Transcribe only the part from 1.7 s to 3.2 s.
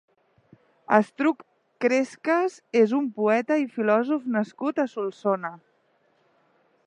Cresques és un